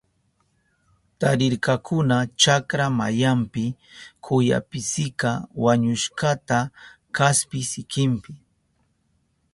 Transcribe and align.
Tarirkakuna 1.19 2.17
chakra 2.41 2.85
mayanpi 2.99 3.63
kuyapisika 4.23 5.29
wañushkata 5.63 6.57
kaspi 7.17 7.59
sikinpi. 7.71 8.33